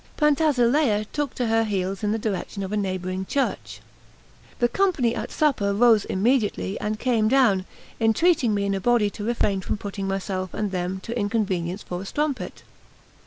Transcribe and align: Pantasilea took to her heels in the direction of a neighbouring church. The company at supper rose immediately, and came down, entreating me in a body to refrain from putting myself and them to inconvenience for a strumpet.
Pantasilea 0.17 1.05
took 1.13 1.35
to 1.35 1.45
her 1.45 1.63
heels 1.63 2.03
in 2.03 2.11
the 2.11 2.17
direction 2.17 2.63
of 2.63 2.71
a 2.71 2.75
neighbouring 2.75 3.23
church. 3.23 3.81
The 4.57 4.67
company 4.67 5.13
at 5.13 5.29
supper 5.31 5.75
rose 5.75 6.05
immediately, 6.05 6.79
and 6.79 6.97
came 6.97 7.27
down, 7.27 7.65
entreating 7.99 8.55
me 8.55 8.65
in 8.65 8.73
a 8.73 8.81
body 8.81 9.11
to 9.11 9.23
refrain 9.23 9.61
from 9.61 9.77
putting 9.77 10.07
myself 10.07 10.55
and 10.55 10.71
them 10.71 11.01
to 11.01 11.15
inconvenience 11.15 11.83
for 11.83 12.01
a 12.01 12.05
strumpet. 12.07 12.63